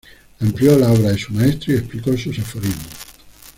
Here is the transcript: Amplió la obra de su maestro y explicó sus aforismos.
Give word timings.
Amplió 0.39 0.79
la 0.79 0.91
obra 0.91 1.11
de 1.11 1.19
su 1.19 1.31
maestro 1.31 1.73
y 1.73 1.77
explicó 1.77 2.17
sus 2.17 2.39
aforismos. 2.39 2.87